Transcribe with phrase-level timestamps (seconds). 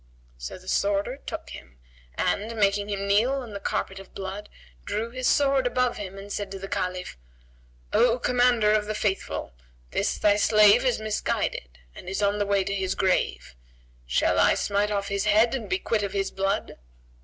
[0.39, 1.77] So the sworder took him
[2.17, 4.49] and, making him kneel on the carpet of blood,
[4.83, 7.19] drew his sword above him and said to the Caliph,
[7.93, 9.53] "O Commander of the Faithful,
[9.91, 13.53] this thy slave is misguided and is on the way to his grave;
[14.07, 16.79] shall I smite off his head and be quit of his blood?"